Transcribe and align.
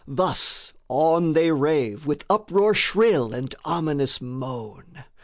Thus 0.07 0.73
on 0.89 1.33
they 1.33 1.51
rave 1.51 2.07
With 2.07 2.25
uproar 2.27 2.73
shrill 2.73 3.35
and 3.35 3.53
ominous 3.65 4.19
moan. 4.19 5.03